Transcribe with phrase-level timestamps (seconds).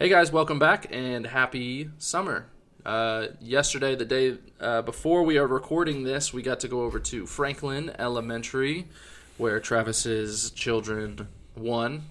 [0.00, 2.46] Hey guys, welcome back and happy summer.
[2.86, 6.98] Uh, yesterday, the day uh, before we are recording this, we got to go over
[7.00, 8.88] to Franklin Elementary,
[9.36, 12.04] where Travis's children won.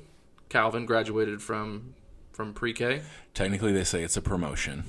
[0.49, 1.95] Calvin graduated from
[2.31, 3.01] from pre-K.
[3.33, 4.83] Technically, they say it's a promotion.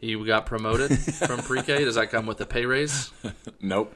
[0.00, 1.84] He got promoted from pre-K.
[1.84, 3.12] Does that come with a pay raise?
[3.60, 3.94] Nope.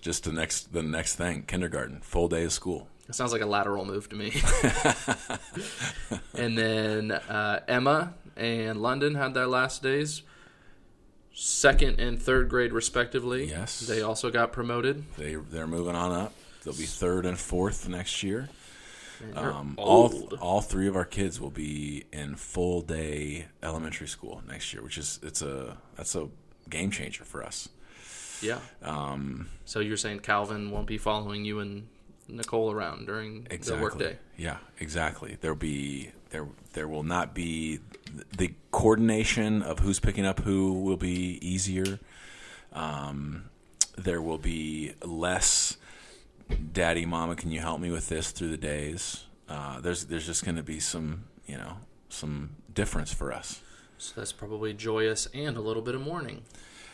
[0.00, 2.88] Just the next the next thing, kindergarten, full day of school.
[3.10, 4.32] It sounds like a lateral move to me.
[6.34, 10.22] and then uh, Emma and London had their last days,
[11.34, 13.46] second and third grade respectively.
[13.48, 13.80] Yes.
[13.80, 15.04] they also got promoted.
[15.18, 16.32] They they're moving on up.
[16.62, 18.48] They'll be third and fourth next year.
[19.34, 24.72] Um, all all three of our kids will be in full day elementary school next
[24.72, 26.28] year, which is it's a that's a
[26.68, 27.68] game changer for us.
[28.40, 28.60] yeah.
[28.82, 31.88] Um, So you're saying Calvin won't be following you and
[32.30, 33.82] Nicole around during the exactly.
[33.82, 34.18] workday?
[34.36, 35.36] Yeah, exactly.
[35.40, 37.80] There'll be there there will not be
[38.36, 41.98] the coordination of who's picking up who will be easier.
[42.72, 43.50] Um,
[43.96, 45.76] there will be less.
[46.72, 49.24] Daddy, Mama, can you help me with this through the days?
[49.48, 51.76] Uh, there's there's just going to be some you know
[52.08, 53.60] some difference for us.
[53.98, 56.42] So that's probably joyous and a little bit of mourning.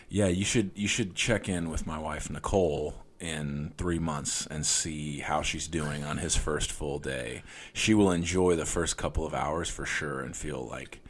[0.08, 4.64] Yeah, you should you should check in with my wife Nicole in three months and
[4.64, 7.42] see how she's doing on his first full day.
[7.72, 11.00] She will enjoy the first couple of hours for sure and feel like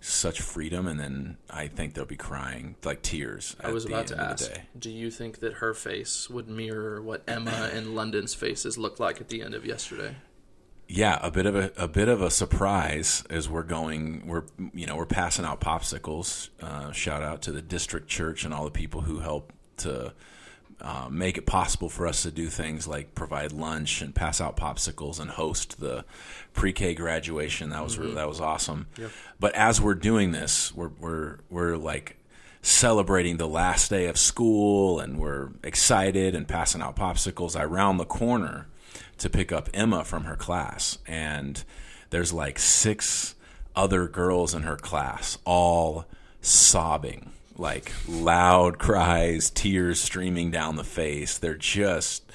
[0.00, 3.56] such freedom, and then I think they'll be crying like tears.
[3.62, 6.46] I was about to end of the ask, do you think that her face would
[6.46, 10.16] mirror what Emma and London's faces looked like at the end of yesterday?
[10.86, 14.26] Yeah, a bit of a, a bit of a surprise as we're going.
[14.26, 14.44] We're
[14.74, 16.50] you know we're passing out popsicles.
[16.60, 20.12] Uh, shout out to the district church and all the people who help to
[20.84, 24.54] uh, make it possible for us to do things like provide lunch and pass out
[24.54, 26.04] popsicles and host the
[26.52, 27.70] pre-K graduation.
[27.70, 28.88] That was really, that was awesome.
[28.98, 29.10] Yep.
[29.40, 32.18] But as we're doing this, we're we're we're like
[32.60, 37.58] celebrating the last day of school and we're excited and passing out popsicles.
[37.58, 38.66] I round the corner
[39.16, 41.64] to pick up Emma from her class and
[42.10, 43.34] there's like six
[43.74, 46.04] other girls in her class all
[46.42, 51.38] sobbing like loud cries tears streaming down the face.
[51.38, 52.30] They're just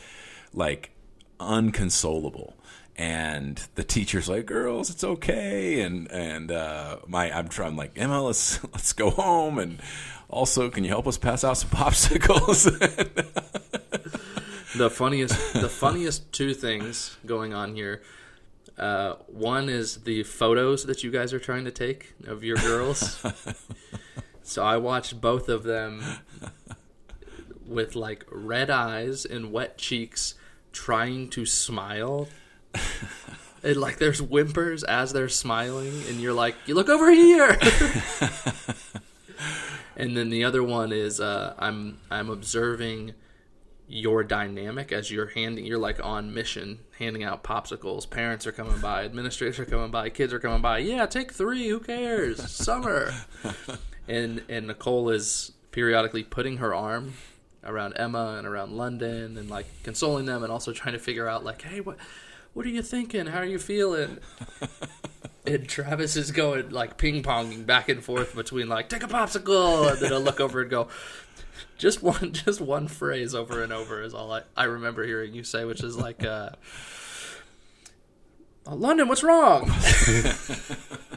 [0.53, 0.91] like
[1.39, 2.55] unconsolable.
[2.95, 5.81] And the teacher's like girls it's okay.
[5.81, 9.59] And and uh my i'm trying like emma let's let's go home.
[9.59, 9.79] And
[10.29, 12.65] also can you help us pass out some popsicles?
[14.75, 18.01] The funniest, the funniest two things going on here.
[18.77, 23.21] Uh, one is the photos that you guys are trying to take of your girls.
[24.49, 26.03] so I watched both of them
[27.67, 30.33] with like red eyes and wet cheeks,
[30.71, 32.27] trying to smile.
[33.61, 37.57] And like there's whimpers as they're smiling, and you're like, you look over here.
[39.97, 43.15] and then the other one is uh, I'm I'm observing
[43.89, 48.79] your dynamic as you're handing you're like on mission handing out popsicles parents are coming
[48.79, 53.11] by administrators are coming by kids are coming by yeah take three who cares summer
[54.09, 57.13] and and nicole is periodically putting her arm
[57.63, 61.43] around emma and around london and like consoling them and also trying to figure out
[61.43, 61.97] like hey what
[62.53, 64.17] what are you thinking how are you feeling
[65.45, 69.91] and Travis is going like ping ponging back and forth between like take a popsicle
[69.91, 70.89] and then I'll look over and go
[71.77, 75.43] just one just one phrase over and over is all I, I remember hearing you
[75.43, 76.51] say, which is like uh,
[78.67, 79.71] "Oh, London, what's wrong?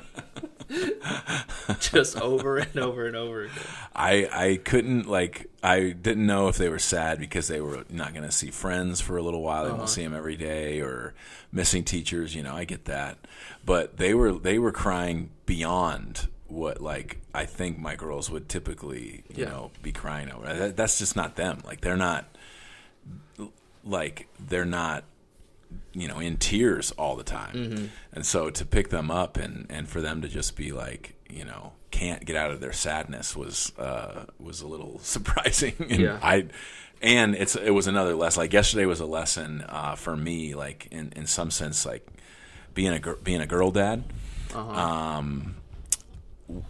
[1.81, 3.65] just over and over and over again.
[3.95, 8.13] I I couldn't like I didn't know if they were sad because they were not
[8.15, 9.65] going to see friends for a little while.
[9.65, 9.89] They won't uh-huh.
[9.89, 11.15] see them every day or
[11.53, 12.35] missing teachers.
[12.35, 13.19] You know, I get that,
[13.65, 19.25] but they were they were crying beyond what like I think my girls would typically
[19.29, 19.51] you Yeah.
[19.51, 20.53] know be crying over.
[20.53, 21.63] That, that's just not them.
[21.65, 22.25] Like they're not
[23.85, 25.05] like they're not
[25.95, 27.85] you know in tears all the time Mm-hmm.
[28.13, 31.45] and so to pick them up and and for them to just be like you
[31.45, 36.19] know can't get out of their sadness was uh was a little surprising and Yeah.
[36.23, 36.47] i
[37.03, 40.89] and it's it was another lesson like yesterday was a lesson uh for me like
[40.91, 42.07] in in some sense like
[42.75, 44.05] being a gir- being a girl dad
[44.55, 45.57] um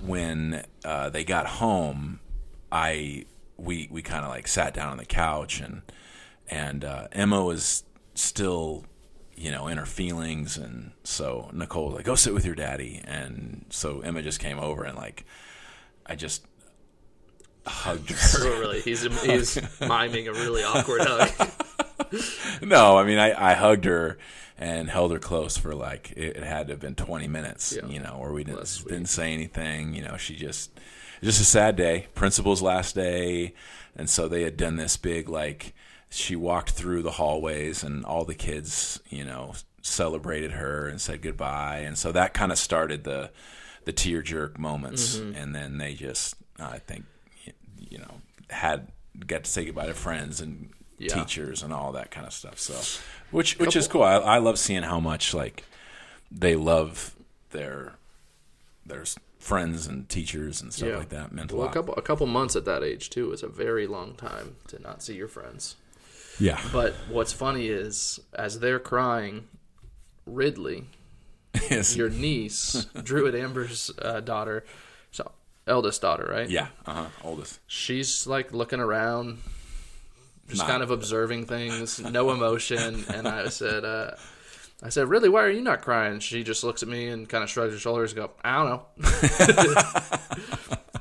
[0.00, 2.20] when uh they got home
[2.70, 3.24] i
[3.56, 5.82] we we kind of like sat down on the couch and
[6.48, 7.82] and uh, Emma was
[8.14, 8.84] still,
[9.42, 13.00] you know, in her feelings, and so Nicole was like, "Go sit with your daddy,"
[13.04, 15.24] and so Emma just came over and like,
[16.06, 16.46] I just
[17.66, 18.60] hugged her.
[18.60, 21.50] Really, he's he's miming a really awkward hug.
[22.62, 24.18] no, I mean, I, I hugged her
[24.58, 27.86] and held her close for like it, it had to have been 20 minutes, Yeah.
[27.88, 29.94] you know, where we didn't didn't say anything.
[29.94, 30.78] You know, she just
[31.22, 32.06] just a sad day.
[32.14, 33.54] Principal's last day,
[33.96, 35.74] and so they had done this big like
[36.12, 41.22] she walked through the hallways and all the kids, you know, celebrated her and said
[41.22, 43.30] goodbye, and so that kind of started the
[43.84, 45.34] the tear jerk moments, Mm-hmm.
[45.36, 47.04] and then they just I think
[47.90, 48.20] you know
[48.50, 48.88] had
[49.26, 51.14] got to say goodbye to friends and Yeah.
[51.14, 52.58] teachers and all that kind of stuff.
[52.60, 52.74] So,
[53.30, 54.02] which which is cool.
[54.04, 55.64] I, I love seeing how much like
[56.30, 57.14] they love
[57.50, 57.94] their
[58.86, 59.04] their
[59.38, 60.96] friends and teachers and stuff Yeah.
[60.98, 61.32] like that.
[61.32, 61.74] Meant a Well, a lot.
[61.74, 65.02] couple a couple months at that age too is a very long time to not
[65.02, 65.74] see your friends.
[66.42, 69.46] Yeah, But what's funny is as they're crying,
[70.26, 70.86] Ridley,
[71.70, 71.96] Yes.
[71.96, 74.64] your niece, Druid Amber's uh, daughter,
[75.10, 75.30] so
[75.66, 76.48] eldest daughter, right?
[76.50, 77.06] yeah, uh huh.
[77.24, 77.60] Oldest.
[77.66, 79.38] She's like looking around,
[80.48, 83.04] just Not- kind of observing things, no emotion.
[83.14, 84.12] And I said, uh,
[84.82, 86.18] I said, really, why are you not crying?
[86.20, 88.68] She just looks at me and kind of shrugs her shoulders and go, I don't
[88.68, 88.82] know.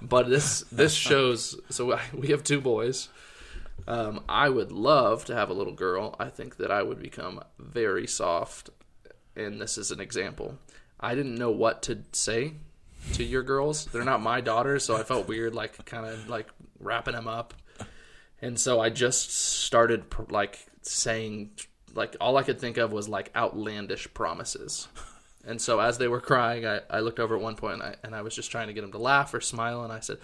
[0.02, 1.56] but this this shows.
[1.70, 3.10] So we have two boys.
[3.88, 6.16] Um, I would love to have a little girl.
[6.20, 8.70] I think that I would become very soft,
[9.36, 10.58] and this is an example.
[11.00, 12.54] I didn't know what to say
[13.14, 13.86] to your girls.
[13.86, 16.48] They're not my daughters, so I felt weird, like kind of like
[16.80, 17.54] wrapping them up.
[18.42, 21.52] And so I just started like saying,
[21.94, 24.88] like all I could think of was like outlandish promises.
[25.46, 27.96] And so as they were crying, I, I looked over at one point and I,
[28.04, 29.84] and I was just trying to get them to laugh or smile.
[29.84, 30.18] And I said,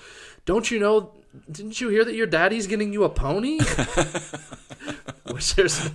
[0.46, 1.12] Don't you know,
[1.52, 3.60] didn't you hear that your daddy's getting you a pony?
[5.32, 5.88] Which there's,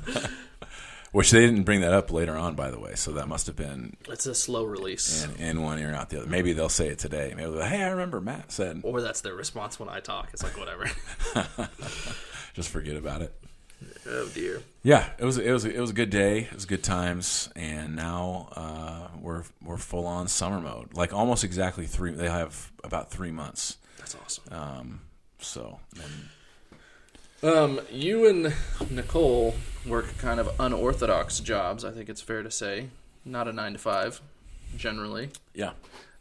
[1.12, 2.94] Which they didn't bring that up later on, by the way.
[2.96, 5.24] So that must have been it's a slow release.
[5.24, 6.28] in, in one ear and out the other.
[6.28, 7.32] Maybe they'll say it today.
[7.36, 8.80] Maybe they'll be, hey, I remember Matt said.
[8.82, 10.30] Or that's their response when I talk.
[10.32, 10.90] It's like, whatever.
[12.54, 13.34] Just forget about it.
[14.08, 14.62] Oh, dear.
[14.82, 16.40] Yeah, it was it was it was a good day.
[16.40, 20.94] It was good times, and now uh, we're we're full on summer mode.
[20.94, 22.10] Like almost exactly three.
[22.12, 23.76] They have about three months.
[23.98, 24.44] That's awesome.
[24.52, 25.00] Um,
[25.38, 25.78] so
[27.42, 28.54] and Um, you and
[28.90, 29.54] Nicole
[29.86, 31.84] work kind of unorthodox jobs.
[31.84, 32.88] I think it's fair to say,
[33.24, 34.20] not a nine to five,
[34.76, 35.30] generally.
[35.54, 35.72] yeah,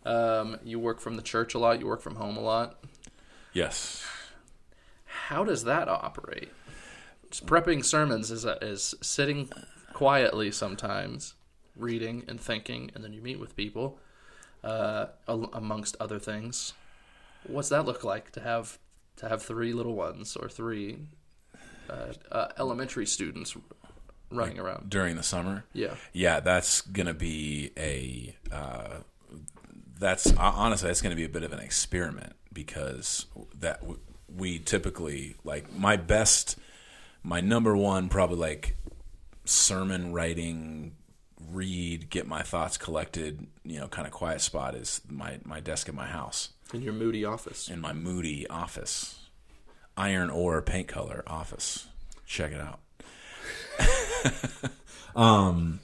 [0.05, 1.79] Um, you work from the church a lot.
[1.79, 2.83] You work from home a lot.
[3.53, 4.03] yes,
[5.05, 6.49] How does that operate?
[7.39, 9.49] Prepping sermons is is sitting
[9.93, 11.35] quietly sometimes,
[11.75, 13.99] reading and thinking, and then you meet with people,
[14.63, 16.73] uh, amongst other things.
[17.47, 18.77] What's that look like to have
[19.17, 20.99] to have three little ones or three
[21.89, 23.55] uh, uh, elementary students
[24.29, 24.89] running around?
[24.89, 25.65] during the summer.
[25.73, 28.35] Yeah, Yeah, that's gonna be a.
[28.51, 28.97] Uh,
[29.99, 33.27] that's honestly that's gonna be a bit of an experiment because
[33.59, 33.99] that w-
[34.35, 36.57] we typically like my best,
[37.23, 38.75] my number one probably like
[39.45, 40.95] sermon writing,
[41.51, 45.89] read, get my thoughts collected, you know, kind of quiet spot is my my desk
[45.89, 47.69] in my house in your moody office.
[47.69, 49.27] in my moody office,
[49.97, 51.87] iron ore paint color office.
[52.25, 52.79] Check it out.
[55.15, 55.79] um,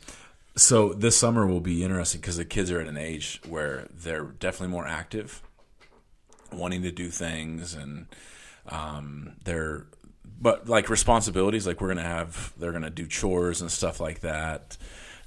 [0.56, 4.24] so this summer will be interesting because the kids are at an age where they're
[4.24, 5.42] definitely more active,
[6.52, 8.08] wanting to do things, and
[8.70, 9.88] um, they're
[10.40, 11.66] but like responsibilities.
[11.68, 14.78] Like we're gonna have, they're gonna do chores and stuff like that.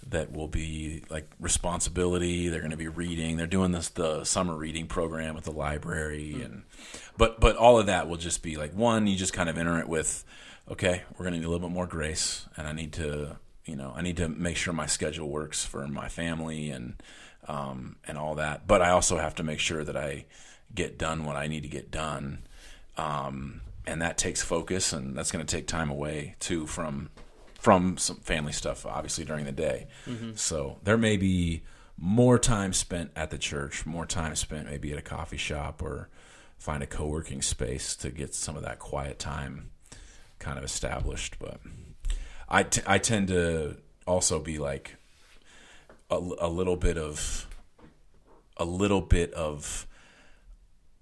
[0.08, 2.48] That will be like responsibility.
[2.48, 3.36] They're going to be reading.
[3.36, 6.62] They're doing this the summer reading program at the library, and
[7.18, 9.06] but but all of that will just be like one.
[9.06, 10.24] You just kind of enter it with,
[10.70, 13.76] okay, we're going to need a little bit more grace, and I need to you
[13.76, 16.94] know I need to make sure my schedule works for my family and
[17.46, 18.66] um, and all that.
[18.66, 20.24] But I also have to make sure that I
[20.74, 22.38] get done what I need to get done,
[22.96, 27.10] um, and that takes focus, and that's going to take time away too from
[27.58, 29.86] from some family stuff, obviously during the day.
[30.06, 30.30] Mm-hmm.
[30.34, 31.62] So there may be
[31.98, 36.08] more time spent at the church, more time spent maybe at a coffee shop or
[36.56, 39.70] find a co-working space to get some of that quiet time
[40.38, 41.38] kind of established.
[41.38, 41.60] But
[42.48, 44.96] I, t- I tend to also be like
[46.10, 47.46] a, a little bit of
[48.56, 49.86] a little bit of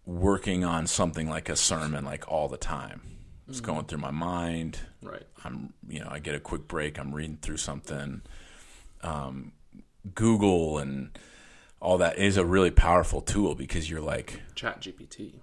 [0.08, 3.02] working on something like a sermon like all the time.
[3.46, 4.78] It's going through my mind.
[5.02, 5.22] Right.
[5.44, 6.98] I'm, you know, I get a quick break.
[6.98, 8.22] I'm reading through something.
[9.02, 9.52] Um,
[10.14, 11.16] Google and
[11.80, 15.34] all that is a really powerful tool because you're like, Chat GPT.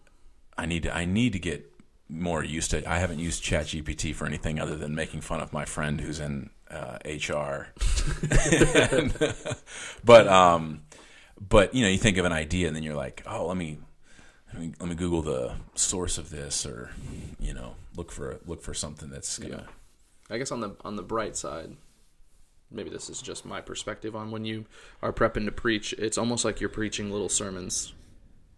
[0.57, 1.71] I need to, I need to get
[2.09, 2.89] more used to.
[2.89, 6.49] I haven't used ChatGPT for anything other than making fun of my friend who's in
[6.69, 7.67] uh, HR.
[8.31, 9.13] And-
[10.03, 10.83] but um,
[11.39, 13.79] but you know, you think of an idea and then you're like, oh, let me.
[14.53, 16.91] Let me, let me Google the source of this, or
[17.39, 19.65] you know, look for look for something that's gonna
[20.29, 21.75] I guess on the on the bright side,
[22.71, 24.65] maybe this is just my perspective on when you
[25.01, 25.93] are prepping to preach.
[25.93, 27.93] It's almost like you're preaching little sermons,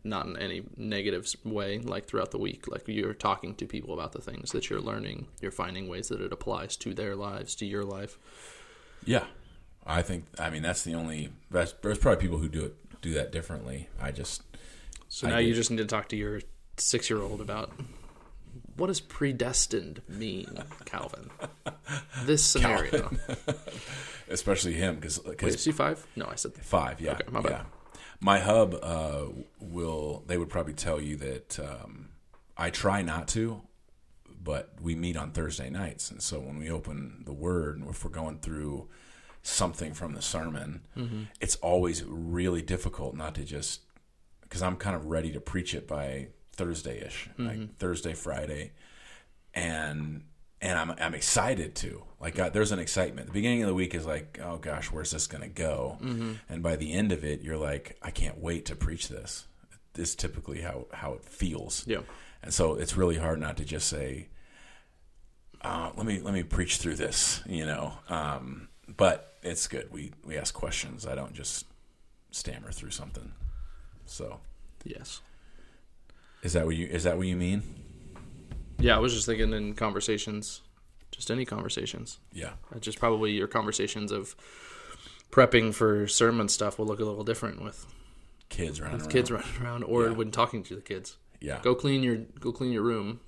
[0.03, 1.79] not in any negative way.
[1.79, 5.27] Like throughout the week, like you're talking to people about the things that you're learning.
[5.41, 8.17] You're finding ways that it applies to their lives, to your life.
[9.05, 9.25] Yeah,
[9.85, 10.25] I think.
[10.39, 11.31] I mean, that's the only.
[11.51, 13.89] That's, there's probably people who do it do that differently.
[14.01, 14.43] I just.
[15.09, 16.41] So I now you just need to talk to your
[16.77, 17.71] six year old about
[18.75, 21.29] what does predestined mean, Calvin?
[22.25, 23.09] This scenario.
[24.29, 26.05] especially him because Wait, is he five?
[26.15, 26.99] No, I said five.
[26.99, 27.51] Yeah, Okay, my bad.
[27.51, 27.63] yeah.
[28.19, 29.25] My hub uh,
[29.59, 30.23] will.
[30.27, 32.09] They would probably tell you that um,
[32.57, 33.61] I try not to,
[34.43, 38.03] but we meet on Thursday nights, and so when we open the Word, and if
[38.03, 38.89] we're going through
[39.43, 41.23] something from the sermon, Mm-hmm.
[41.39, 43.81] it's always really difficult not to just
[44.47, 47.47] because I'm kind of ready to preach it by Thursday ish, Mm-hmm.
[47.47, 48.71] like Thursday, Friday,
[49.53, 50.23] and
[50.61, 53.27] and I'm I'm excited to like God, there's an excitement.
[53.27, 55.97] The beginning of the week is like, oh gosh, where's this going to go?
[56.01, 56.33] Mm-hmm.
[56.49, 59.45] And by the end of it, you're like, I can't wait to preach this.
[59.93, 61.85] This is typically how how it feels.
[61.87, 61.99] Yeah.
[62.43, 64.29] And so it's really hard not to just say,
[65.61, 67.93] uh, let me let me preach through this, you know.
[68.09, 69.91] Um, but it's good.
[69.91, 71.05] We we ask questions.
[71.05, 71.65] I don't just
[72.31, 73.31] stammer through something.
[74.07, 74.39] So
[74.83, 75.21] Yes.
[76.43, 77.63] is that what you is that what you mean?
[78.79, 80.61] Yeah, I was just thinking in conversations,
[81.11, 82.19] just any conversations.
[82.31, 82.53] Yeah.
[82.73, 84.35] Uh, Just probably your conversations of
[85.31, 87.85] prepping for sermon stuff will look a little different with
[88.49, 89.09] Kids running around.
[89.09, 90.11] kids running around or Yeah.
[90.11, 91.17] when talking to the kids.
[91.41, 91.59] Yeah.
[91.61, 93.19] Go clean your go clean your room.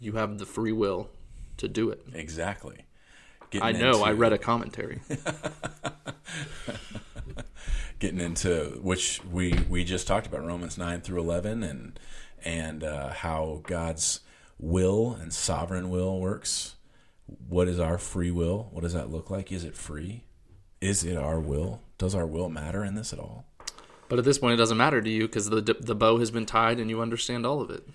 [0.00, 1.10] You have the free will
[1.58, 2.02] to do it.
[2.14, 2.86] Exactly.
[3.60, 4.02] I know.
[4.02, 5.00] I read a commentary.
[8.00, 12.00] getting into which we we just talked about Romans nine through eleven and
[12.44, 14.20] and uh, how God's
[14.58, 16.76] will and sovereign will works.
[17.48, 18.68] What is our free will?
[18.72, 19.52] What does that look like?
[19.52, 20.24] Is it free?
[20.80, 21.82] Is it our will?
[21.98, 23.44] Does our will matter in this at all?
[24.08, 26.46] But at this point, it doesn't matter to you because the the bow has been
[26.46, 27.86] tied and you understand all of it.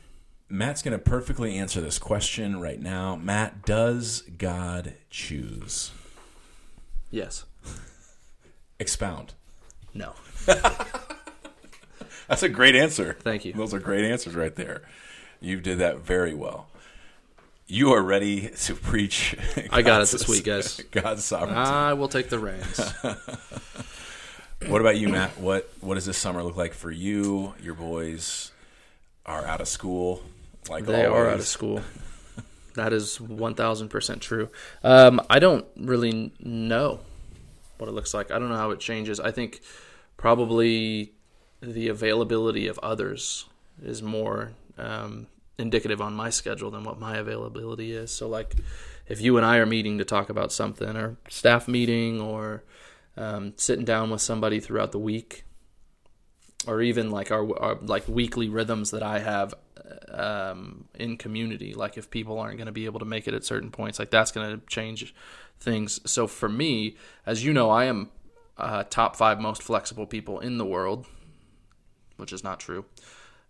[0.48, 3.16] Matt's going to perfectly answer this question right now.
[3.16, 5.92] Matt, does God choose?
[7.10, 7.46] Yes.
[8.80, 9.34] Expound.
[9.96, 10.14] No.
[12.28, 13.18] That's a great answer.
[13.22, 13.54] Thank you.
[13.54, 14.84] Those are great answers right there.
[15.40, 16.68] You did that very well.
[17.68, 19.36] You are ready to preach.
[19.72, 20.80] I got it this week, guys.
[20.92, 21.60] God's sovereignty.
[21.60, 22.80] I will take the reins.
[24.68, 25.40] what about you, Matt?
[25.40, 27.56] What What does this summer look like for you?
[27.62, 28.52] Your boys
[29.26, 30.22] are out of school,
[30.70, 31.20] like They always.
[31.22, 31.82] are out of school.
[32.76, 34.50] That is one thousand percent true.
[34.84, 37.00] Um, I don't really know
[37.78, 38.30] what it looks like.
[38.32, 39.20] I don't know how it changes.
[39.20, 39.62] I think
[40.18, 41.14] probably
[41.62, 43.46] the availability of others
[43.82, 48.12] is more um, indicative on my schedule than what my availability is.
[48.12, 48.56] So, like,
[49.08, 52.64] if you and I are meeting to talk about something, or staff meeting, or
[53.18, 55.44] um, sitting down with somebody throughout the week,
[56.68, 59.54] or even like our, our like weekly rhythms that I have
[60.10, 61.74] um, in community.
[61.74, 64.10] Like if people aren't going to be able to make it at certain points, like
[64.10, 65.14] that's going to change
[65.60, 66.00] things.
[66.10, 66.96] So for me,
[67.26, 68.10] as you know, I am
[68.58, 71.06] uh, top five most flexible people in the world,
[72.18, 72.86] which is not true.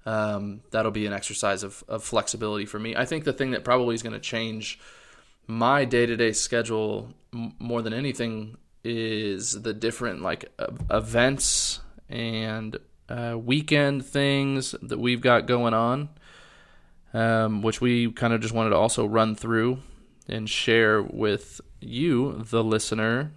[0.05, 2.95] Um, that'll be an exercise of, of flexibility for me.
[2.95, 4.79] I think the thing that probably is going to change
[5.47, 11.79] my day to day schedule m- more than anything is the different like uh, events
[12.07, 12.77] and
[13.09, 16.09] uh, weekend things that we've got going on,
[17.13, 19.79] um, which we kind of just wanted to also run through
[20.27, 23.31] and share with you, the listener.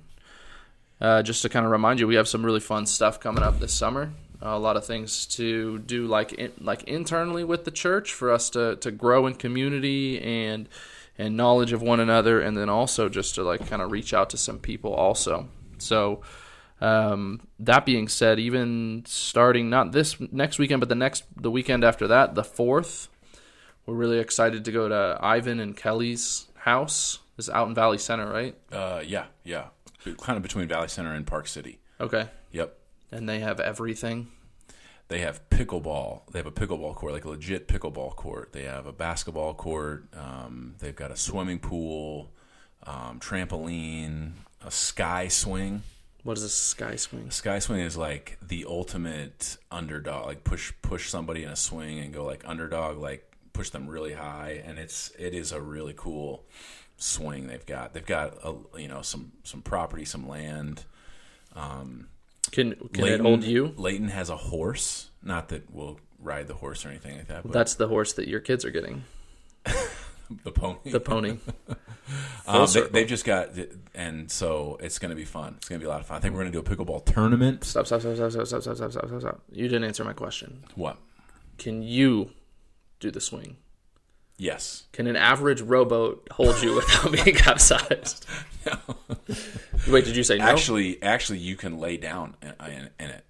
[1.01, 3.61] Uh, just to kind of remind you, we have some really fun stuff coming up
[3.61, 4.13] this summer.
[4.43, 8.51] a lot of things to do, like in, like internally with the church, for us
[8.51, 10.69] to, to grow in community and
[11.21, 14.31] and knowledge of one another, and then also just to like kind of reach out
[14.31, 15.49] to some people also.
[15.79, 16.23] So,
[16.81, 21.83] um, that being said, even starting not this next weekend, but the next the weekend
[21.83, 23.09] after that, the fourth,
[23.85, 27.19] we're really excited to go to Ivan and Kelly's house.
[27.39, 28.57] It's out in Valley Center, right?
[28.73, 29.69] Uh, yeah, yeah,
[30.21, 31.79] kind of between Valley Center and Park City.
[32.01, 32.77] Okay, Yep.
[33.13, 34.29] and they have everything.
[35.09, 36.31] They have pickleball.
[36.33, 38.53] They have a pickleball court, like a legit pickleball court.
[38.53, 40.05] They have a basketball court.
[40.15, 42.31] Um, they've got a swimming pool,
[42.83, 45.83] um, trampoline, a sky swing.
[46.25, 47.29] What is a sky swing?
[47.29, 50.27] A Sky swing is like the ultimate underdog.
[50.27, 54.13] Like push push somebody in a swing and go like underdog, like push them really
[54.13, 56.45] high, and it's it is a really cool
[56.99, 57.95] swing they've got.
[57.95, 60.85] They've got a, you know some some property, some land.
[62.51, 63.75] Can can it hold you?
[63.77, 65.11] Leighton has a horse.
[65.23, 67.43] Not that we'll ride the horse or anything like that.
[67.43, 69.05] But That's the horse that your kids are getting.
[69.65, 70.79] the pony.
[70.85, 71.39] The pony.
[72.47, 73.51] Um, they, they've just got,
[73.95, 75.57] and so it's going to be fun.
[75.59, 76.17] It's going to be a lot of fun.
[76.17, 77.65] I think we're going to do a pickleball tournament.
[77.65, 79.43] Stop, stop, stop, stop, stop, stop, stop, stop, stop, stop, stop.
[79.53, 80.65] You didn't answer my question.
[80.75, 80.97] What?
[81.59, 82.31] Can you
[82.99, 83.59] do the swing?
[84.39, 84.85] Yes.
[84.93, 88.25] Can an average rowboat hold you without being capsized?
[88.65, 88.97] No.
[89.89, 90.45] Wait, did you say no?
[90.45, 93.25] Actually, actually, you can lay down in, in, in it.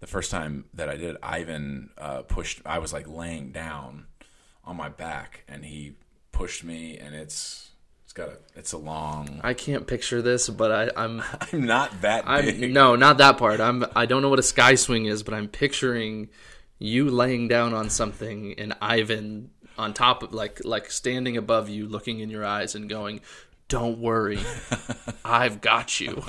[0.00, 2.62] The first time that I did, Ivan uh, pushed.
[2.66, 4.06] I was like laying down
[4.64, 5.94] on my back, and he
[6.32, 7.70] pushed me, and it's
[8.04, 9.40] it's got a it's a long.
[9.44, 12.64] I can't picture this, but I, I'm I'm not that big.
[12.64, 13.60] I'm no, not that part.
[13.60, 16.30] I'm I don't know what a sky swing is, but I'm picturing
[16.80, 19.50] you laying down on something and Ivan
[19.80, 23.20] on top of like like standing above you, looking in your eyes and going,
[23.68, 24.38] "Don't worry,
[25.24, 26.22] I've got you,"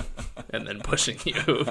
[0.50, 1.65] and then pushing you.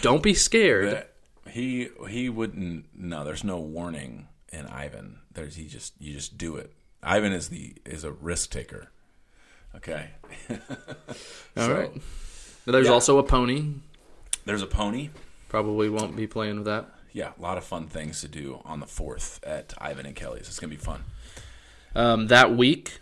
[0.00, 0.90] don't be scared.
[0.92, 1.10] That-
[1.50, 2.86] he he wouldn't.
[2.94, 5.20] No, there's no warning in Ivan.
[5.32, 6.72] There's he just you just do it.
[7.02, 8.90] Ivan is the is a risk taker.
[9.76, 10.10] Okay.
[10.50, 10.56] All
[11.56, 11.92] So, right.
[12.64, 12.92] There's yeah.
[12.92, 13.74] also a pony.
[14.46, 15.10] There's a pony.
[15.48, 16.88] Probably won't be playing with that.
[17.14, 20.48] Yeah, a lot of fun things to do on the fourth at Ivan and Kelly's.
[20.48, 21.04] It's gonna be fun.
[21.94, 23.00] Um, that week,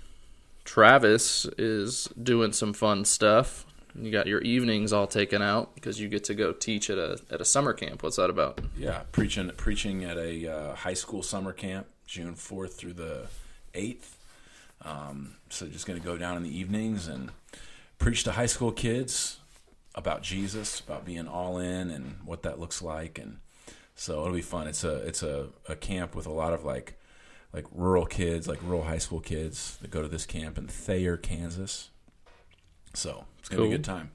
[0.65, 3.67] Travis is doing some fun stuff.
[3.95, 7.19] You got your evenings all taken out because you get to go teach at a
[7.31, 8.03] at a summer camp.
[8.03, 8.61] What's that about?
[8.77, 13.27] Yeah, preaching preaching at a uh, high school summer camp, June fourth through the
[13.75, 14.19] eighth.
[14.85, 17.31] Um, so just going to go down in the evenings and
[17.99, 19.39] preach to high school kids
[19.95, 23.19] about Jesus, about being all in, and what that looks like.
[23.19, 23.39] And
[23.95, 24.67] so it'll be fun.
[24.67, 26.99] It's a it's a, a camp with a lot of like
[27.53, 31.17] like rural kids, like rural high school kids that go to this camp in Thayer,
[31.17, 31.91] Kansas.
[32.95, 34.11] So it's gonna be a good time.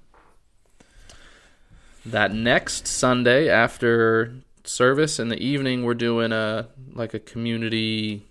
[2.06, 8.24] That next Sunday after service in the evening, we're doing a like a community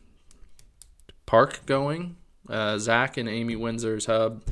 [1.27, 2.17] park going.
[2.49, 4.43] Uh, Zach and Amy Windsor's hub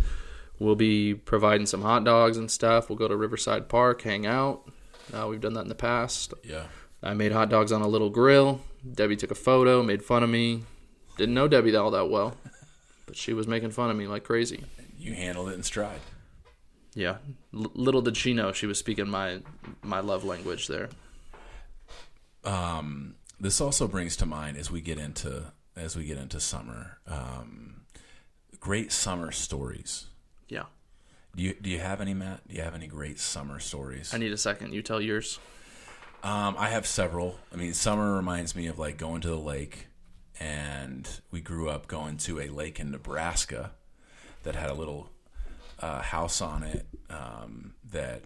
[0.59, 2.89] will be providing some hot dogs and stuff.
[2.89, 4.69] We'll go to Riverside Park, hang out.
[5.13, 6.35] Uh, we've done that in the past.
[6.43, 6.65] Yeah.
[7.05, 8.61] I made hot dogs on a little grill.
[8.95, 10.65] Debbie took a photo, made fun of me.
[11.19, 12.37] Didn't know Debbie all that well,
[13.07, 14.65] but she was making fun of me like crazy.
[14.99, 16.01] You handled it in stride.
[16.95, 17.17] Yeah,
[17.55, 19.41] L- little did she know she was speaking my
[19.83, 20.89] my love language there.
[22.45, 26.99] um, this also brings to mind as we get into as we get into summer,
[27.07, 27.83] um,
[28.61, 30.07] great summer stories.
[30.49, 30.65] Yeah,
[31.35, 32.47] Do you do you have any, Matt?
[32.49, 34.15] Do you have any great summer stories?
[34.15, 34.73] I need a second.
[34.73, 35.39] You tell yours.
[36.25, 37.39] Um, I have several.
[37.53, 39.89] I mean, summer reminds me of like going to the lake,
[40.41, 43.73] and we grew up going to a lake in Nebraska
[44.43, 45.11] that had a little
[45.81, 48.23] uh, house on it um, that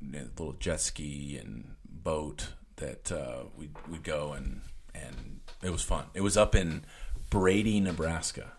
[0.00, 4.60] you know, little jet ski and boat that uh, we we'd go and
[4.94, 6.04] and it was fun.
[6.14, 6.84] It was up in
[7.30, 8.52] Brady, Nebraska.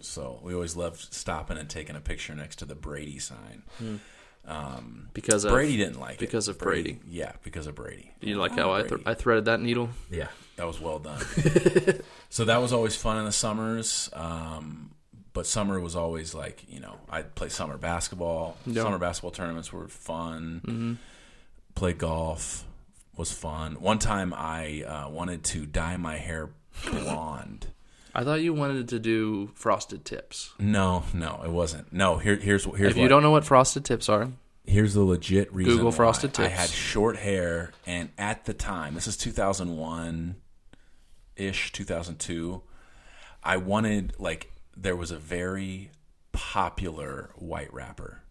[0.00, 3.62] So we always loved stopping and taking a picture next to the Brady sign.
[5.12, 6.98] Because of Brady didn't like it because of Brady.
[7.08, 8.12] Yeah, because of Brady.
[8.20, 9.88] You like Oh, how I, th- I threaded that needle?
[10.10, 11.20] Yeah, that was well done.
[12.28, 14.10] so that was always fun in the summers.
[14.12, 14.90] Um,
[15.32, 18.56] but summer was always like you know I'd play summer basketball.
[18.66, 18.82] Yeah.
[18.82, 20.98] Summer basketball tournaments were fun.
[21.74, 22.64] Play golf
[23.16, 23.74] was fun.
[23.80, 26.50] One time I uh, wanted to dye my hair
[26.90, 27.66] blonde.
[28.16, 30.54] I thought you wanted to do frosted tips.
[30.58, 31.92] No, no, it wasn't.
[31.92, 34.30] No, here, here's here's If what, you don't know what frosted tips are,
[34.64, 35.74] here's the legit reason.
[35.74, 40.36] Google frosted I had short hair, and at the time, this is 2001
[41.36, 42.62] ish, 2002.
[43.44, 45.90] I wanted like there was a very
[46.32, 48.22] popular white rapper,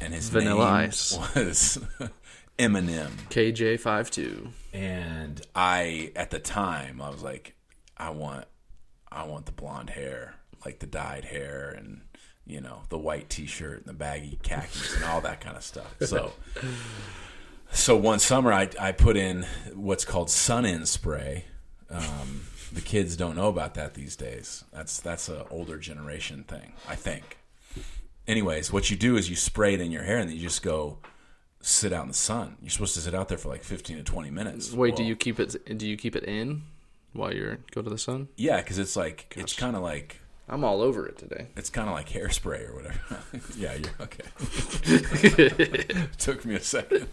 [0.00, 1.18] and his Vanilla name Ice.
[1.36, 1.78] was
[2.58, 3.10] Eminem.
[3.28, 4.48] KJ52.
[4.72, 7.54] And I, at the time, I was like,
[7.96, 8.46] I want,
[9.10, 12.02] I want the blonde hair, like the dyed hair, and
[12.46, 15.94] you know the white T-shirt and the baggy khakis and all that kind of stuff.
[16.00, 16.32] So,
[17.70, 21.44] so one summer I I put in what's called sun in spray.
[21.90, 24.64] Um, the kids don't know about that these days.
[24.72, 27.38] That's that's a older generation thing, I think.
[28.26, 30.62] Anyways, what you do is you spray it in your hair and then you just
[30.62, 30.98] go
[31.60, 32.56] sit out in the sun.
[32.60, 34.72] You're supposed to sit out there for like 15 to 20 minutes.
[34.72, 35.78] Wait, do you keep it?
[35.78, 36.62] Do you keep it in
[37.12, 38.28] while you're go to the sun?
[38.36, 41.46] Yeah, because it's like it's kind of like I'm all over it today.
[41.56, 42.98] it's kind of like hairspray or whatever.
[43.56, 44.24] yeah, you're okay.
[46.18, 47.08] Took me a second.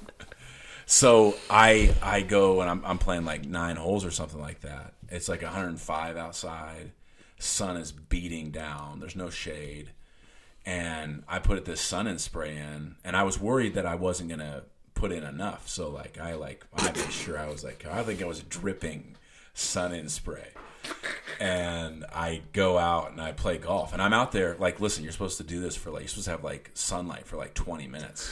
[0.86, 4.94] So I I go and I'm I'm playing like nine holes or something like that.
[5.10, 6.92] It's like 105 outside.
[7.38, 9.00] Sun is beating down.
[9.00, 9.92] There's no shade,
[10.66, 14.30] and I put this sun in spray in, and I was worried that I wasn't
[14.30, 15.70] gonna put in enough.
[15.70, 19.16] So like I like I made sure I was like I think I was dripping
[19.60, 20.48] sun in spray.
[21.40, 23.94] and I go out and I play golf.
[23.94, 26.26] And I'm out there like, listen, you're supposed to do this for like, you're supposed
[26.26, 28.32] to have like sunlight for like 20 minutes.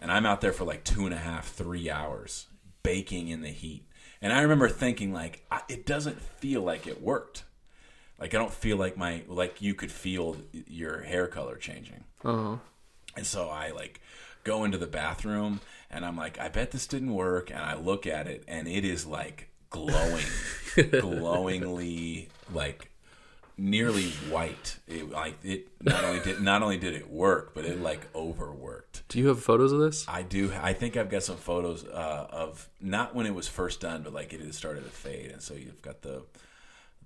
[0.00, 2.46] And I'm out there for like two and a half, three hours,
[2.82, 3.86] baking in the heat.
[4.20, 7.44] And I remember thinking like, I, it doesn't feel like it worked.
[8.18, 12.04] Like I don't feel like my like you could feel your hair color changing.
[12.24, 12.56] Uh-huh.
[13.16, 14.00] And so I like
[14.44, 17.50] go into the bathroom and I'm like, I bet this didn't work.
[17.50, 20.24] And I look at it and it is like glowing,
[21.00, 22.90] glowingly like
[23.56, 24.78] nearly white.
[24.86, 29.02] It like it not only did not only did it work, but it like overworked.
[29.08, 30.06] Do you have photos of this?
[30.08, 30.52] I do.
[30.60, 34.12] I think I've got some photos uh, of not when it was first done, but
[34.12, 36.22] like it had started to fade, and so you've got the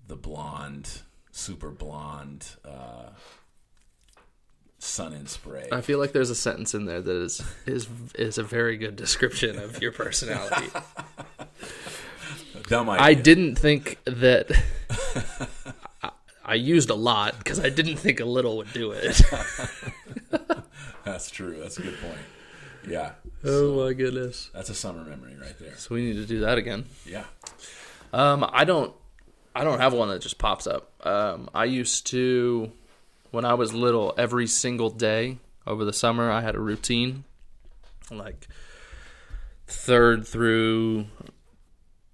[0.06, 3.10] the blonde, super blonde uh,
[4.78, 5.68] sun in spray.
[5.72, 8.96] I feel like there's a sentence in there that is is is a very good
[8.96, 10.70] description of your personality.
[12.68, 13.06] Dumb idea.
[13.06, 14.50] I didn't think that
[16.02, 16.10] I,
[16.44, 19.20] I used a lot because I didn't think a little would do it.
[21.04, 21.58] That's true.
[21.58, 22.20] That's a good point.
[22.86, 23.12] Yeah.
[23.44, 24.50] oh my goodness!
[24.54, 25.76] That's a summer memory right there.
[25.76, 26.84] So we need to do that again.
[27.06, 27.24] Yeah.
[28.12, 28.94] Um, I don't,
[29.54, 30.90] I don't have one that just pops up.
[31.06, 32.72] Um, I used to,
[33.30, 37.24] when I was little, every single day over the summer, I had a routine,
[38.10, 38.48] like
[39.66, 41.06] third through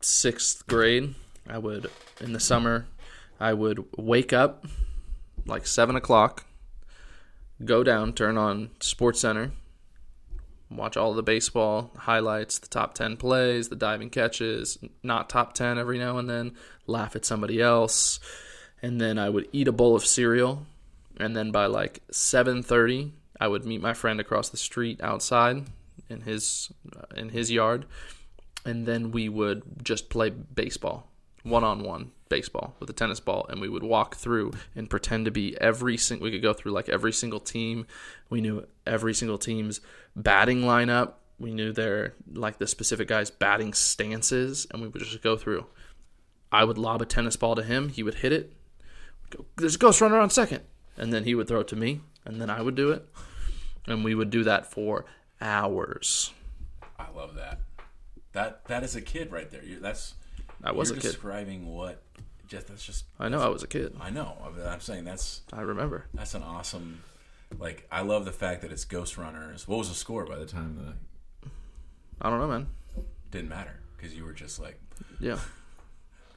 [0.04, 1.14] sixth grade.
[1.48, 1.90] I would
[2.20, 2.86] in the summer,
[3.38, 4.64] I would wake up
[5.46, 6.44] like seven o'clock,
[7.64, 9.52] go down, turn on Sports Center,
[10.70, 15.78] watch all the baseball highlights, the top 10 plays, the diving catches, not top 10
[15.78, 16.52] every now and then,
[16.86, 18.20] laugh at somebody else,
[18.82, 20.66] and then I would eat a bowl of cereal,
[21.18, 25.64] and then by like 7:30, I would meet my friend across the street outside
[26.08, 27.86] in his uh, in his yard,
[28.64, 31.08] and then we would just play baseball,
[31.42, 35.56] one-on-one baseball with a tennis ball and we would walk through and pretend to be
[35.60, 37.86] every single we could go through like every single team.
[38.30, 39.80] We knew every single team's
[40.16, 41.12] batting lineup.
[41.38, 45.66] We knew their like the specific guys batting stances and we would just go through.
[46.50, 47.88] I would lob a tennis ball to him.
[47.88, 48.52] He would hit it.
[49.30, 50.62] Go, there's a ghost runner on second.
[50.96, 53.06] And then he would throw it to me and then i would do it.
[53.86, 55.04] And we would do that for
[55.40, 56.32] hours.
[56.98, 57.60] I love that.
[58.34, 59.64] That that is a kid right there.
[59.64, 60.14] You, that's
[60.62, 62.02] i was you're a kid describing what.
[62.46, 63.06] Just that's just.
[63.18, 64.36] i know i was a kid I know.
[64.44, 67.00] I'm- I'm saying that's i remember that's an awesome.
[67.58, 69.66] Like I love the fact that it's Ghost Runners.
[69.66, 71.48] What was the score by the time the
[72.20, 72.66] i don't know man
[73.30, 74.78] didn't matter because you were just like
[75.20, 75.38] Yeah.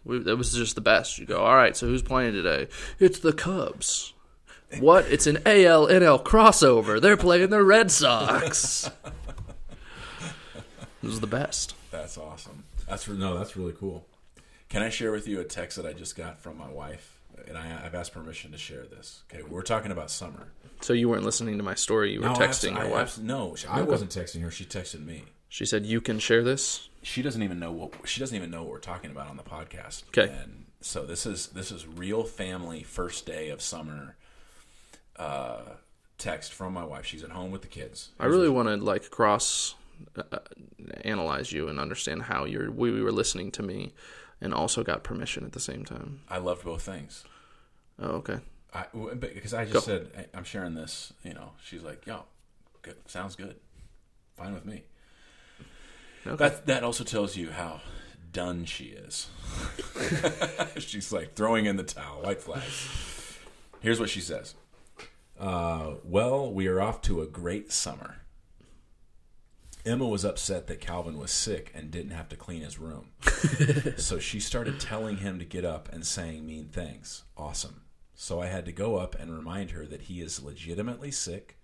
[0.05, 1.17] We, that was just the best.
[1.19, 2.69] You go, all right, so who's playing today?
[2.97, 4.13] It's the Cubs.
[4.79, 5.05] What?
[5.11, 7.01] It's an AL NL crossover.
[7.01, 8.89] They're playing the Red Sox.
[11.03, 11.75] it was the best.
[11.91, 12.63] That's awesome.
[12.87, 14.05] That's no, that's really cool.
[14.69, 17.13] Can I share with you a text that I just got from my wife?
[17.47, 19.23] And I, I've asked permission to share this.
[19.31, 20.47] Okay, we're talking about summer.
[20.81, 22.11] So you weren't listening to my story.
[22.13, 23.17] You were No, texting abs- your I wife.
[23.19, 24.51] no, I wasn't texting her.
[24.51, 25.23] She texted me.
[25.47, 28.63] She said, "You can share this." She doesn't even know what she doesn't even know
[28.63, 30.03] what we're talking about on the podcast.
[30.09, 34.17] Okay, And so this is this is real family first day of summer.
[35.15, 35.61] Uh,
[36.17, 37.05] text from my wife.
[37.05, 38.09] She's at home with the kids.
[38.19, 39.75] I really want to like cross
[40.17, 40.39] uh,
[41.03, 42.71] analyze you and understand how you're.
[42.71, 43.93] We, we were listening to me,
[44.41, 46.21] and also got permission at the same time.
[46.29, 47.23] I loved both things.
[47.99, 48.39] Oh, okay.
[48.73, 49.79] I because I just Go.
[49.79, 51.13] said I'm sharing this.
[51.23, 52.25] You know, she's like, "Yo,
[52.81, 53.55] good, sounds good,
[54.35, 54.83] fine with me."
[56.25, 56.35] Okay.
[56.35, 57.81] That that also tells you how
[58.31, 59.29] done she is.
[60.77, 62.61] She's like throwing in the towel, white flag.
[63.79, 64.53] Here's what she says.
[65.39, 68.17] Uh, well, we are off to a great summer.
[69.87, 73.11] Emma was upset that Calvin was sick and didn't have to clean his room.
[73.97, 77.23] so she started telling him to get up and saying mean things.
[77.37, 77.83] Awesome.
[78.13, 81.57] So I had to go up and remind her that he is legitimately sick.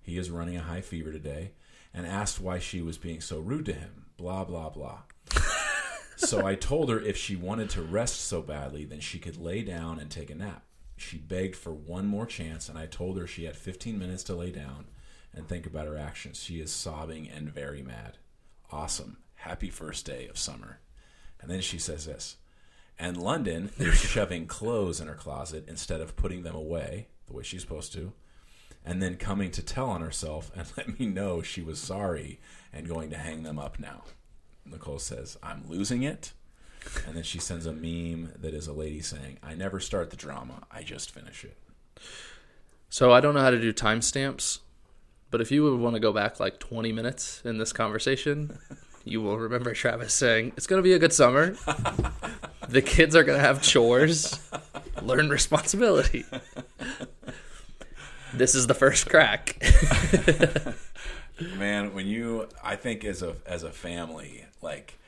[0.00, 1.52] He is running a high fever today
[1.92, 4.06] and asked why she was being so rude to him.
[4.16, 5.00] Blah, blah, blah.
[6.16, 9.62] so I told her if she wanted to rest so badly, then she could lay
[9.62, 10.62] down and take a nap.
[10.96, 14.34] She begged for one more chance, and I told her she had 15 minutes to
[14.34, 14.86] lay down
[15.36, 16.42] and think about her actions.
[16.42, 18.18] She is sobbing and very mad.
[18.72, 19.18] Awesome.
[19.34, 20.80] Happy first day of summer.
[21.40, 22.36] And then she says this.
[22.98, 27.42] And London is shoving clothes in her closet instead of putting them away the way
[27.44, 28.12] she's supposed to
[28.86, 32.38] and then coming to tell on herself and let me know she was sorry
[32.72, 34.04] and going to hang them up now.
[34.64, 36.32] Nicole says, I'm losing it.
[37.04, 40.16] And then she sends a meme that is a lady saying, I never start the
[40.16, 41.56] drama, I just finish it.
[42.88, 44.60] So I don't know how to do timestamps,
[45.30, 48.58] but if you would want to go back like 20 minutes in this conversation,
[49.04, 51.50] you will remember Travis saying, It's going to be a good summer.
[52.68, 54.38] the kids are going to have chores.
[55.02, 56.24] Learn responsibility.
[58.34, 59.62] This is the first crack.
[61.56, 64.98] Man, when you, I think as a as a family, like,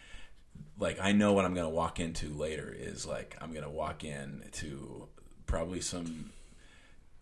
[0.78, 4.44] like I know what I'm gonna walk into later is like I'm gonna walk in
[4.52, 5.09] to
[5.44, 6.31] probably some.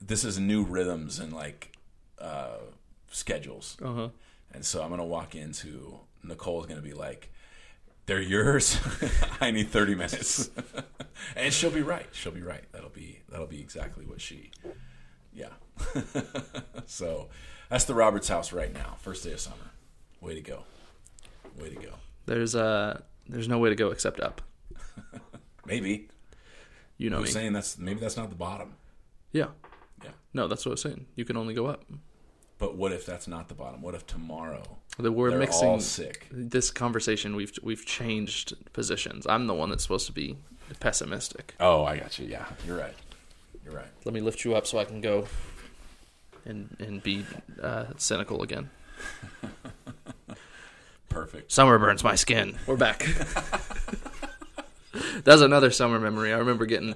[0.01, 1.77] This is new rhythms and like
[2.21, 2.59] uh,
[3.17, 4.09] schedules, uh-huh.
[4.53, 7.33] and so I'm gonna walk into Nicole's gonna be like,
[8.05, 8.79] "They're yours.
[9.41, 10.51] I need 30 minutes,"
[11.37, 12.07] and she'll be right.
[12.13, 12.65] She'll be right.
[12.73, 14.51] That'll be that'll be exactly what she.
[15.33, 15.49] Yeah.
[16.87, 17.29] so
[17.71, 18.97] that's the Roberts house right now.
[18.99, 19.71] First day of summer.
[20.21, 20.65] Way to go.
[21.59, 21.93] Way to go.
[22.27, 24.43] There's uh there's no way to go except up.
[25.67, 26.09] Maybe.
[26.99, 27.23] You know I me.
[27.23, 28.75] was saying that's maybe that's not the bottom.
[29.33, 29.49] Yeah.
[30.03, 30.11] Yeah.
[30.33, 31.07] No, that's what I was saying.
[31.15, 31.85] You can only go up.
[32.59, 33.83] But what if that's not the bottom?
[33.83, 34.62] What if tomorrow
[34.99, 36.27] That we're they're mixing all sick?
[36.31, 37.37] this conversation.
[37.37, 39.27] We've we've changed positions.
[39.27, 40.37] I'm the one that's supposed to be
[40.81, 41.55] pessimistic.
[41.61, 42.27] Oh, I got you.
[42.27, 42.95] Yeah, you're right.
[43.64, 43.87] You're right.
[44.05, 45.27] Let me lift you up so I can go
[46.47, 47.27] and and be
[47.62, 48.71] uh, cynical again.
[51.09, 51.51] Perfect.
[51.53, 52.57] Summer burns my skin.
[52.66, 53.07] We're back.
[55.25, 56.33] That's another summer memory.
[56.33, 56.95] I remember getting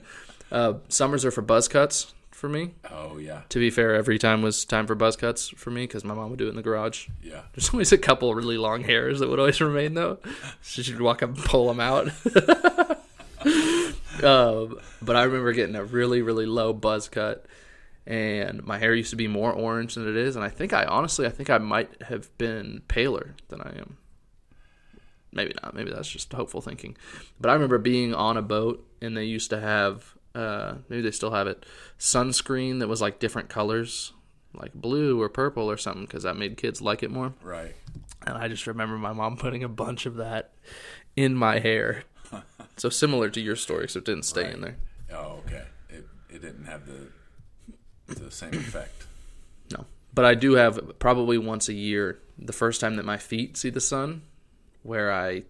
[0.51, 2.73] uh, summers are for buzz cuts for me.
[2.91, 3.43] Oh yeah.
[3.51, 6.31] To be fair, every time was time for buzz cuts for me because my mom
[6.31, 7.09] would do it in the garage.
[7.23, 7.43] Yeah.
[7.53, 10.19] There's always a couple really long hairs that would always remain though.
[10.63, 12.07] So she'd walk up and pull them out.
[14.25, 17.45] um, but I remember getting a really, really low buzz cut,
[18.07, 20.35] and my hair used to be more orange than it is.
[20.35, 23.99] And I think I honestly, I think I might have been paler than I am.
[25.33, 25.75] Maybe not.
[25.75, 26.97] Maybe that's just hopeful thinking.
[27.39, 31.11] But I remember being on a boat, and they used to have, uh, maybe they
[31.11, 31.65] still have it,
[31.99, 34.13] sunscreen that was like different colors,
[34.55, 37.33] like blue or purple or something, because that made kids like it more.
[37.43, 37.75] Right.
[38.27, 40.53] And I just remember my mom putting a bunch of that
[41.17, 42.05] in my hair.
[42.77, 44.55] so similar to your story, so it didn't stay Right.
[44.55, 44.77] in there.
[45.13, 45.65] Oh, okay.
[45.89, 47.09] It it didn't have the
[48.15, 49.07] the same effect.
[49.73, 49.85] No.
[50.15, 53.71] But I do have probably once a year the first time that my feet see
[53.71, 54.23] the sun
[54.83, 55.43] where I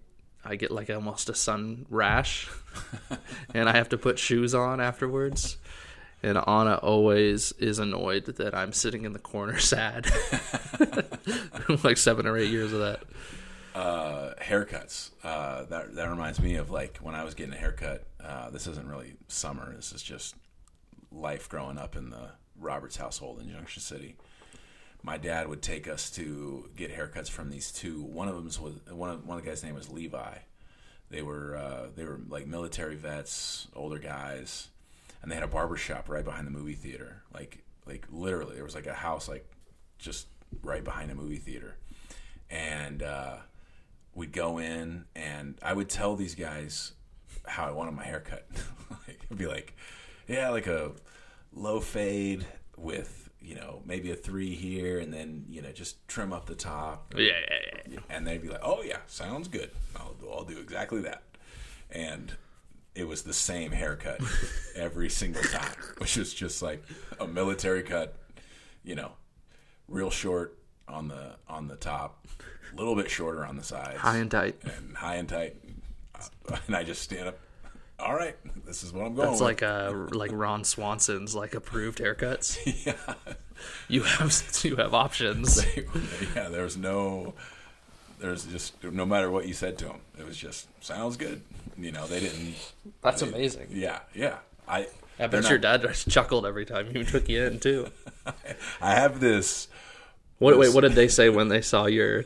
[0.44, 2.48] I get like almost a sun rash
[3.54, 5.58] and I have to put shoes on afterwards.
[6.22, 10.06] And Auna always is annoyed that I'm sitting in the corner sad.
[11.82, 13.02] like seven or eight years of that.
[13.74, 15.10] uh, haircuts.
[15.24, 18.04] Uh, that that reminds me of like when I was getting a haircut.
[18.22, 19.74] Uh, this isn't really summer.
[19.74, 20.34] This is just
[21.10, 24.16] life growing up in the Roberts household in Junction City.
[25.02, 28.02] My dad would take us to get haircuts from these two.
[28.02, 30.36] One of them was one of one of the guys' name was Levi.
[31.10, 34.68] They were uh, they were like military vets, older guys,
[35.22, 37.22] and they had a barber shop right behind the movie theater.
[37.32, 39.48] Like like literally, there was like a house like
[39.98, 40.26] just
[40.62, 41.76] right behind a movie theater,
[42.50, 43.36] and uh,
[44.14, 46.92] we'd go in, and I would tell these guys
[47.46, 48.46] how I wanted my haircut.
[48.90, 49.74] like, it'd be like,
[50.28, 50.92] yeah, like a
[51.52, 56.32] low fade with you know maybe a three here, and then you know just trim
[56.32, 57.98] up the top, Yeah, yeah, yeah.
[58.10, 59.70] and they'd be like, "Oh yeah, sounds good.
[59.96, 61.22] I'll, I'll do exactly that."
[61.90, 62.32] And
[62.94, 64.20] it was the same haircut
[64.76, 66.84] every single time, which was just like
[67.18, 68.16] a military cut,
[68.84, 69.12] you know,
[69.88, 72.26] real short on the on the top,
[72.72, 74.56] a little bit shorter on the sides, High and tight.
[74.64, 75.56] and high and tight.
[76.66, 77.38] And I just stand up.
[78.02, 78.36] All right,
[78.66, 79.28] this is what I'm going.
[79.32, 79.48] It's with.
[79.48, 82.58] like uh like Ron Swanson's like approved haircuts.
[82.86, 83.14] yeah,
[83.88, 84.32] You have
[84.64, 85.64] you have options.
[86.36, 86.48] yeah.
[86.48, 87.34] There's no,
[88.18, 91.42] there's just no matter what you said to him, it was just sounds good.
[91.78, 92.54] You know, they didn't.
[93.02, 93.68] That's amazing.
[93.70, 94.38] Yeah, yeah.
[94.68, 94.86] I
[95.18, 97.88] I bet not- your dad just chuckled every time he took you in too.
[98.80, 99.68] I have this.
[100.38, 102.24] What, wait, what did they say when they saw your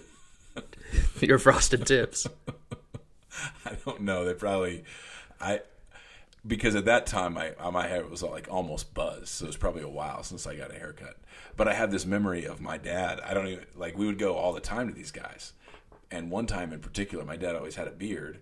[1.21, 2.29] your frosted tips?
[3.65, 4.25] I don't know.
[4.25, 4.85] They probably,
[5.45, 5.61] I,
[6.47, 9.57] because at that time my uh, my hair was like almost buzzed, so it was
[9.57, 11.19] probably a while since I got a haircut.
[11.57, 13.21] But I have this memory of my dad.
[13.21, 15.53] I don't even like we would go all the time to these guys,
[16.11, 18.41] and one time in particular, my dad always had a beard,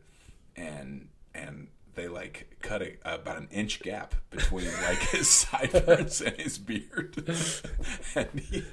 [0.57, 6.37] and and they like cut a, about an inch gap between like his sideburns and
[6.37, 7.17] his beard,
[8.15, 8.65] and he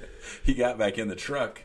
[0.44, 1.62] he got back in the truck.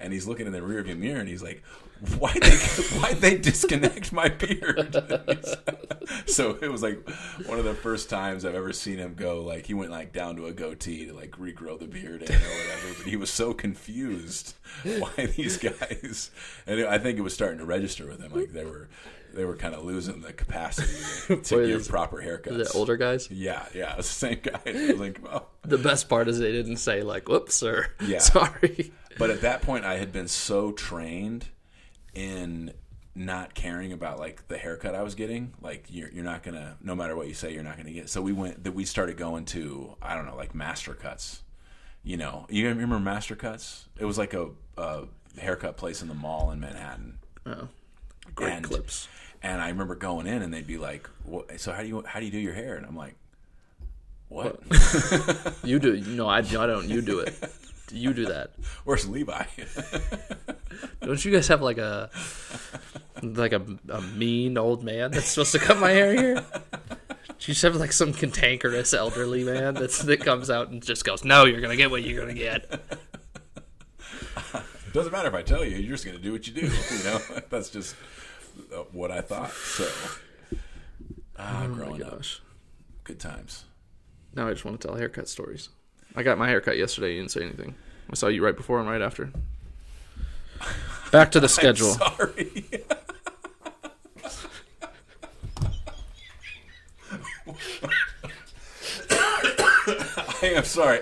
[0.00, 1.60] And he's looking in the rearview mirror, and he's like,
[2.18, 2.56] "Why they
[2.98, 4.94] why they disconnect my beard?"
[6.26, 7.08] so it was like
[7.46, 10.36] one of the first times I've ever seen him go like he went like down
[10.36, 12.94] to a goatee to like regrow the beard in or whatever.
[12.98, 14.54] But he was so confused
[14.98, 16.30] why these guys,
[16.66, 18.88] and I think it was starting to register with him like they were
[19.34, 22.72] they were kind of losing the capacity to, Were give proper haircuts.
[22.72, 23.30] The older guys.
[23.30, 24.60] Yeah, yeah, the same guy.
[24.96, 25.46] Like, oh.
[25.62, 28.18] The best part is they didn't say like, "Whoops, sir, Yeah.
[28.20, 31.48] sorry." But at that point, I had been so trained
[32.18, 32.72] in
[33.14, 35.54] not caring about like the haircut I was getting.
[35.60, 38.08] Like you're you're not gonna no matter what you say, you're not gonna get.
[38.10, 41.42] So we went that we started going to I don't know like master cuts.
[42.02, 43.88] You know, you remember master cuts?
[43.98, 45.04] It was like a, a
[45.38, 47.18] haircut place in the mall in Manhattan.
[47.44, 47.68] Oh,
[48.34, 49.08] great And- clips.
[49.42, 51.08] And I remember going in and they'd be like,
[51.58, 53.14] "So how do you how do you do your hair?" And I'm like,
[54.28, 54.60] "What?
[55.64, 56.00] You do.
[56.00, 56.88] No, I, I don't.
[56.88, 57.34] You do it.
[57.92, 58.52] You do that.
[58.84, 59.44] Where's Levi?"
[61.00, 62.10] Don't you guys have like a
[63.22, 66.34] like a, a mean old man that's supposed to cut my hair here?
[66.36, 71.04] Do you just have like some cantankerous elderly man that's that comes out and just
[71.04, 72.68] goes, "No, you're gonna get what you're gonna get."
[74.92, 76.62] Doesn't matter if I tell you, you're just going to do what you do.
[76.62, 77.18] You know,
[77.50, 77.94] that's just
[78.74, 79.52] uh, what I thought.
[79.52, 79.86] So,
[81.38, 82.40] ah, growing up, Gosh.
[83.04, 83.66] good times.
[84.34, 85.68] Now I just want to tell haircut stories.
[86.16, 87.14] I got my haircut yesterday.
[87.14, 87.74] You didn't say anything.
[88.10, 89.30] I saw you right before and right after.
[91.12, 91.90] Back to the schedule.
[91.90, 92.64] Sorry.
[100.42, 101.00] I am sorry.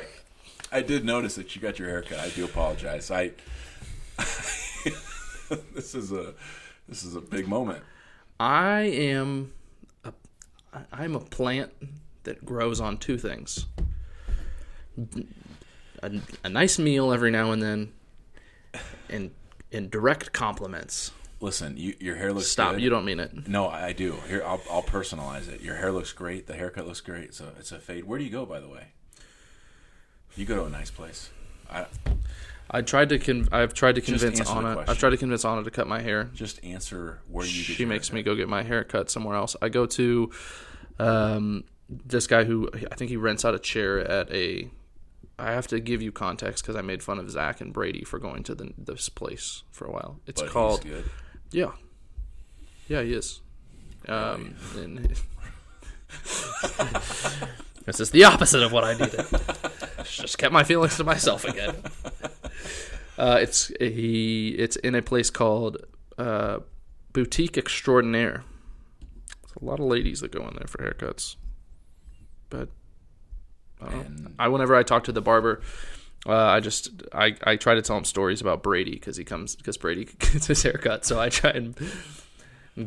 [0.73, 2.19] I did notice that you got your haircut.
[2.19, 3.11] I do apologize.
[3.11, 3.33] I
[5.75, 6.35] this is a
[6.89, 7.83] this is a big moment.
[8.39, 9.53] I am
[10.05, 10.13] a,
[10.93, 11.73] I'm a plant
[12.25, 13.67] that grows on two things.
[16.03, 16.13] A,
[16.45, 17.93] a nice meal every now and then
[19.09, 19.31] and
[19.73, 21.13] and direct compliments.
[21.41, 22.83] Listen, you, your hair looks Stop, good.
[22.83, 23.47] you don't mean it.
[23.47, 24.15] No, I do.
[24.27, 25.61] Here, I'll, I'll personalize it.
[25.61, 26.47] Your hair looks great.
[26.47, 27.35] The haircut looks great.
[27.35, 28.05] So it's a fade.
[28.05, 28.89] Where do you go, by the way?
[30.35, 31.31] You go to a nice place.
[31.71, 31.87] I
[32.71, 34.89] I tried to con- I've tried to convince Auna.
[34.89, 36.31] I've tried to convince Auna to cut my hair.
[36.35, 37.51] just answer where you.
[37.51, 39.57] She makes me go get my hair cut somewhere else.
[39.63, 40.31] I go to
[40.99, 44.69] um, this guy who I think he rents out a chair at a.
[45.39, 48.19] I have to give you context because I made fun of Zach and Brady for
[48.19, 50.21] going to the, this place for a while.
[50.27, 51.05] It's But called good.
[51.51, 51.73] yeah,
[52.89, 53.41] yeah, he is.
[54.09, 54.99] Um, and
[57.85, 59.25] this is the opposite of what I needed.
[60.05, 61.77] Just kept my feelings to myself again.
[63.19, 64.51] Uh, it's he.
[64.59, 65.79] It's in a place called
[66.19, 66.59] uh,
[67.15, 68.45] Boutique Extraordinaire.
[69.41, 71.37] There's a lot of ladies that go in there for haircuts,
[72.51, 72.76] but I, don't know.
[73.81, 75.61] And- I whenever I talk to the barber,
[76.27, 79.55] uh, I just I, I try to tell him stories about Brady because he comes
[79.57, 81.05] because Brady gets his haircut.
[81.05, 81.77] So I try and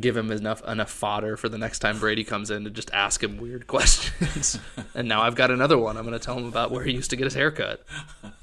[0.00, 3.22] give him enough enough fodder for the next time Brady comes in to just ask
[3.22, 4.58] him weird questions.
[4.94, 5.96] and now I've got another one.
[5.96, 7.84] I'm going to tell him about where he used to get his haircut.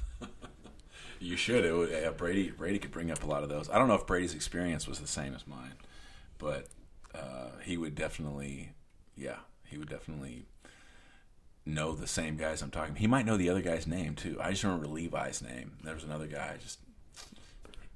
[1.20, 1.64] You should.
[1.64, 2.50] It would, yeah, Brady.
[2.50, 3.68] Brady could bring up a lot of those.
[3.68, 5.72] I don't know if Brady's experience was the same as mine,
[6.38, 6.68] but
[7.12, 8.70] uh, he would definitely.
[9.16, 10.44] Yeah, he would definitely
[11.68, 12.94] know the same guys I'm talking.
[12.96, 14.38] He might know the other guy's name too.
[14.40, 15.72] I just remember Levi's name.
[15.84, 16.56] There was another guy.
[16.62, 16.78] Just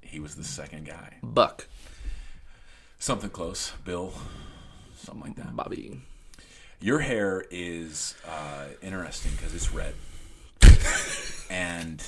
[0.01, 1.17] he was the second guy.
[1.23, 1.67] Buck,
[2.99, 3.73] Something close.
[3.85, 4.13] Bill.
[4.97, 5.57] Something like that.
[5.57, 6.01] Bobby.
[6.81, 9.95] Your hair is uh, interesting because it's red,
[11.51, 12.03] and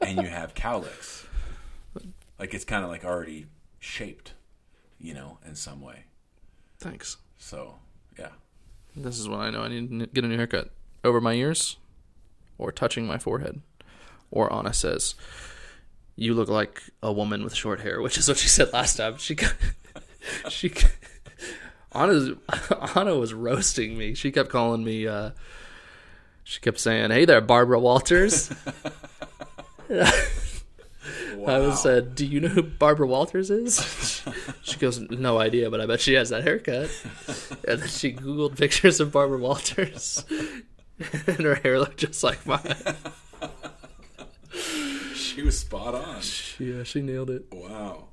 [0.00, 1.24] and you have cowlicks.
[2.38, 3.46] Like it's kind of like already
[3.78, 4.32] shaped,
[4.98, 6.04] you know, in some way.
[6.78, 7.18] Thanks.
[7.38, 7.74] So
[8.18, 8.30] yeah,
[8.96, 10.70] This is when I know I need to get a new haircut.
[11.02, 11.76] Over my ears,
[12.58, 13.60] or touching my forehead.
[14.30, 15.14] Or Auna says,
[16.16, 19.16] "You look like a woman with short hair," which is what she said last time.
[19.18, 19.54] She, got-
[20.48, 20.70] she,
[21.94, 24.14] Auna, Auna was roasting me.
[24.14, 25.06] She kept calling me.
[25.06, 25.30] Uh,
[26.44, 28.52] she kept saying, "Hey there, Barbara Walters."
[31.46, 34.22] I was said, "Do you know who Barbara Walters is?"
[34.62, 36.90] she goes, "No idea, but I bet she has that haircut."
[37.66, 40.24] And then she googled pictures of Barbara Walters,
[41.26, 42.76] and her hair looked just like mine.
[45.14, 46.20] she was spot on.
[46.58, 47.46] Yeah, she nailed it.
[47.52, 48.08] Wow.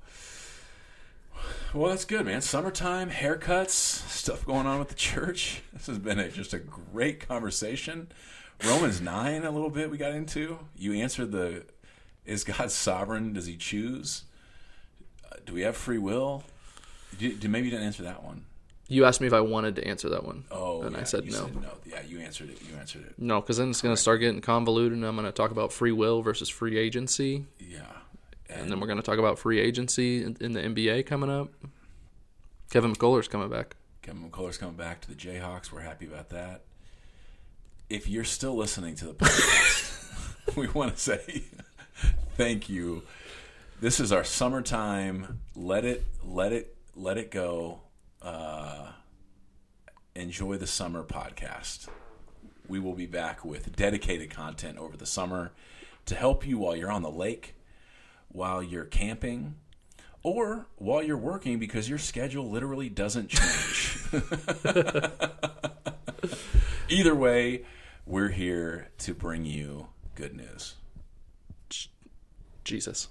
[1.74, 2.42] Well, that's good, man.
[2.42, 5.62] Summertime haircuts, stuff going on with the church.
[5.74, 8.08] This has been a, just a great conversation.
[8.64, 10.60] Romans nine, a little bit we got into.
[10.78, 11.66] You answered the:
[12.26, 13.34] Is God sovereign?
[13.34, 14.24] Does He choose?
[15.30, 16.44] Uh, do we have free will?
[17.20, 18.46] Do, do, maybe you didn't answer that one.
[18.90, 20.46] You asked me if I wanted to answer that one.
[20.50, 21.48] Oh, and yeah, I said you no.
[21.48, 21.70] no.
[21.86, 22.58] Yeah, you answered it.
[22.62, 23.16] You answered it.
[23.18, 25.74] No, because then it's going to start getting convoluted, and I'm going to talk about
[25.74, 27.82] free will versus free agency, Yeah.
[28.50, 31.50] and then we're going to talk about free agency in, in the NBA coming up.
[32.70, 33.76] Kevin McCullar's coming back.
[34.02, 35.70] Kevin McCullar's coming back to the Jayhawks.
[35.72, 36.62] We're happy about that.
[37.90, 41.44] If you're still listening to the podcast, we want to say
[42.38, 43.04] thank you.
[43.82, 45.40] This is our summertime.
[45.56, 47.82] Let it, let it, let it go.
[48.28, 48.92] Uh,
[50.14, 51.88] enjoy the Summer podcast.
[52.68, 55.54] We will be back with dedicated content over the summer
[56.08, 57.56] to help you while you're on the lake,
[58.28, 59.56] while you're camping,
[60.24, 63.98] or while you're working because your schedule literally doesn't change.
[66.90, 67.64] Either way,
[68.06, 70.76] we're here to bring you good news.
[72.66, 73.08] Jesus.